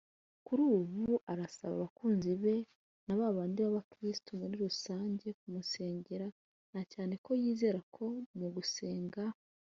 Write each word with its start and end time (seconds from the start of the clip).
Kuri 0.45 0.61
ubu 0.77 1.05
arasaba 1.31 1.73
abakunzi 1.77 2.31
be 2.41 2.55
b'abandi 3.19 3.59
bakristo 3.75 4.29
muri 4.41 4.55
rusange 4.65 5.27
kumusengera 5.39 6.27
na 6.73 6.81
cyane 6.91 7.13
ko 7.25 7.31
yizeye 7.41 7.79
ko 7.95 8.05
mu 8.39 8.47
gusenga 8.55 9.21